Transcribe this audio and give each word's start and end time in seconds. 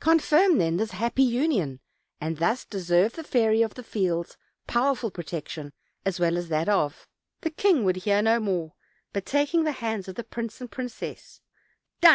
Confirm, 0.00 0.56
then, 0.56 0.78
this 0.78 0.92
happy 0.92 1.22
union, 1.22 1.78
and 2.18 2.38
thus 2.38 2.64
deserve 2.64 3.12
the 3.16 3.22
Fairy 3.22 3.60
of 3.60 3.74
the 3.74 3.82
Fields' 3.82 4.38
power 4.66 4.94
ful 4.94 5.10
protection, 5.10 5.74
as 6.06 6.18
well 6.18 6.38
as 6.38 6.48
that 6.48 6.70
of" 6.70 7.06
The 7.42 7.50
king 7.50 7.84
would 7.84 7.96
hear 7.96 8.22
no 8.22 8.40
more, 8.40 8.72
but 9.12 9.26
taking 9.26 9.64
the 9.64 9.72
hands 9.72 10.08
of 10.08 10.14
the 10.14 10.24
prince 10.24 10.58
and 10.62 10.70
princess: 10.70 11.42
"Done!" 12.00 12.12